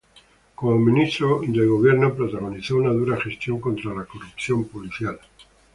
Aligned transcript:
Como 0.55 0.79
Ministro 0.79 1.41
Gobierno, 1.43 2.11
protagonizó 2.15 2.77
una 2.77 2.89
dura 2.89 3.17
gestión 3.21 3.61
contra 3.61 3.93
la 3.93 4.05
corrupción 4.05 4.63
policial. 4.67 5.19